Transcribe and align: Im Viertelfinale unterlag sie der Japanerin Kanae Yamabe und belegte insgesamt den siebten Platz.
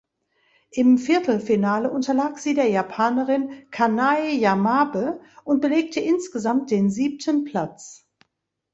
Im 0.71 0.97
Viertelfinale 0.97 1.91
unterlag 1.91 2.39
sie 2.39 2.55
der 2.55 2.67
Japanerin 2.69 3.51
Kanae 3.69 4.31
Yamabe 4.31 5.21
und 5.43 5.61
belegte 5.61 5.99
insgesamt 5.99 6.71
den 6.71 6.89
siebten 6.89 7.43
Platz. 7.43 8.07